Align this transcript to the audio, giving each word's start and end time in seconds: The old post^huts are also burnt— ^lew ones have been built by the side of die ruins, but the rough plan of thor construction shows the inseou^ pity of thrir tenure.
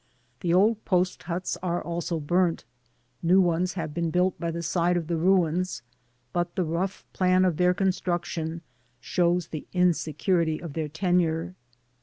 The 0.39 0.51
old 0.51 0.83
post^huts 0.83 1.57
are 1.61 1.79
also 1.79 2.19
burnt— 2.19 2.65
^lew 3.23 3.39
ones 3.39 3.73
have 3.75 3.93
been 3.93 4.09
built 4.09 4.39
by 4.39 4.49
the 4.49 4.63
side 4.63 4.97
of 4.97 5.05
die 5.05 5.13
ruins, 5.13 5.83
but 6.33 6.55
the 6.55 6.63
rough 6.63 7.05
plan 7.13 7.45
of 7.45 7.59
thor 7.59 7.75
construction 7.75 8.61
shows 8.99 9.49
the 9.49 9.67
inseou^ 9.75 10.17
pity 10.17 10.59
of 10.59 10.73
thrir 10.73 10.91
tenure. 10.91 11.53